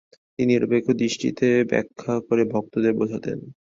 [0.35, 3.37] তিনি নিরপেক্ষ দৃষ্টিতে ব্যাখ্যা করে ভক্তদের বোঝাতেন।